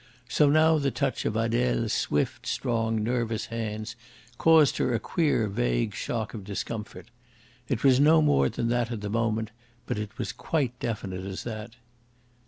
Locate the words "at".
8.91-9.01